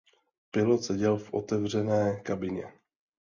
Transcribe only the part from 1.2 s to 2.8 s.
otevřené kabině.